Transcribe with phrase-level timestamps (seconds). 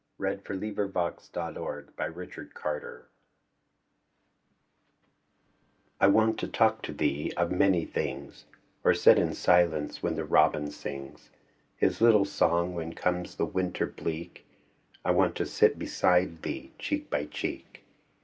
[0.17, 1.99] THE SAD YEARS I WANT TO
[2.47, 3.07] TALK TO THEE
[5.99, 8.45] I WANT to talk to thee of many things
[8.83, 11.29] Or sit in silence when the robin sings
[11.77, 14.43] His little song, when comes the winter bleak
[15.05, 17.83] I want to sit beside thee, cheek by cheek.